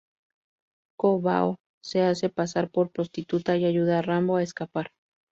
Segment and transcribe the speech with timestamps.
[0.99, 4.89] Co Bao se hace pasar por prostituta y ayuda a Rambo a escapar.